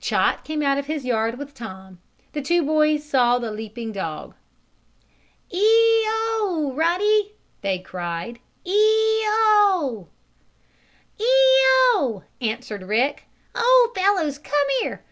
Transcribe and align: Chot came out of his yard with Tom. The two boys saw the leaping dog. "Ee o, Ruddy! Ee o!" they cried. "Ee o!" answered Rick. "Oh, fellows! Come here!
Chot 0.00 0.42
came 0.42 0.62
out 0.64 0.78
of 0.78 0.86
his 0.86 1.04
yard 1.04 1.38
with 1.38 1.54
Tom. 1.54 2.00
The 2.32 2.42
two 2.42 2.64
boys 2.64 3.04
saw 3.04 3.38
the 3.38 3.52
leaping 3.52 3.92
dog. 3.92 4.34
"Ee 5.48 5.60
o, 6.08 6.72
Ruddy! 6.74 7.04
Ee 7.04 7.30
o!" 7.30 7.30
they 7.60 7.78
cried. 7.78 8.40
"Ee 8.64 9.22
o!" 9.24 10.10
answered 12.40 12.82
Rick. 12.82 13.26
"Oh, 13.54 13.92
fellows! 13.94 14.38
Come 14.38 14.66
here! 14.80 15.04